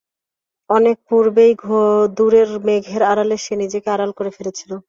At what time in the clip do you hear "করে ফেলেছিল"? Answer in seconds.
4.17-4.71